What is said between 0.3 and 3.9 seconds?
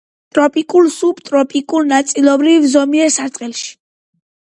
ტროპიკულ, სუბტროპიკულ, ნაწილობრივ ზომიერ სარტყელში.